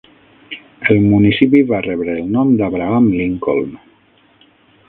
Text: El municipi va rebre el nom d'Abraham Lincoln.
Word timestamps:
El 0.93 1.01
municipi 1.11 1.61
va 1.73 1.83
rebre 1.87 2.15
el 2.21 2.33
nom 2.39 2.57
d'Abraham 2.63 3.13
Lincoln. 3.21 3.73